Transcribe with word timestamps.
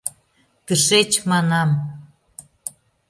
Тышеч, 0.65 1.11
манам. 1.29 1.69